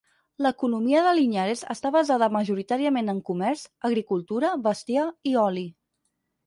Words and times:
L'economia 0.43 1.03
de 1.07 1.11
Linhares 1.19 1.61
està 1.75 1.91
basada 1.97 2.31
majoritàriament 2.37 3.15
en 3.15 3.21
comerç, 3.31 3.69
agricultura, 3.93 4.53
bestiar 4.71 5.07
i 5.35 5.41
oli. 5.49 5.71